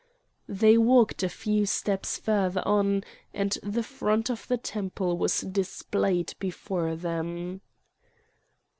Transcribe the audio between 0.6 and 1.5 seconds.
walked a